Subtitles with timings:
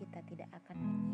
[0.00, 1.09] kita tidak akan menyia